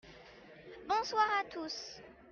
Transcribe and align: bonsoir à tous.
bonsoir 0.87 1.27
à 1.39 1.43
tous. 1.43 2.01